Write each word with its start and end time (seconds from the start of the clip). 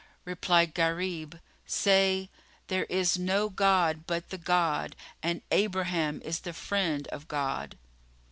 Replied 0.25 0.73
Gharib, 0.73 1.39
"Say:—There 1.67 2.85
is 2.85 3.19
no 3.19 3.49
god 3.51 4.07
but 4.07 4.31
the 4.31 4.39
God, 4.39 4.95
and 5.21 5.43
Abraham 5.51 6.23
is 6.23 6.39
the 6.39 6.53
Friend 6.53 7.07
of 7.09 7.27
God!" 7.27 7.77